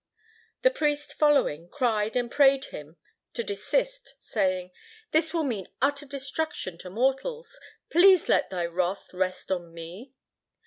The 0.63 0.71
priest 0.71 1.13
following 1.13 1.69
cried 1.69 2.15
and 2.15 2.31
prayed 2.31 2.65
him 2.65 2.97
to 3.33 3.43
desist, 3.43 4.15
saying, 4.19 4.71
"This 5.11 5.31
will 5.31 5.43
mean 5.43 5.67
utter 5.79 6.07
destruction 6.07 6.79
to 6.79 6.89
mortals; 6.89 7.59
please 7.91 8.27
let 8.27 8.49
thy 8.49 8.65
wrath 8.65 9.13
rest 9.13 9.51
on 9.51 9.71
me." 9.75 10.13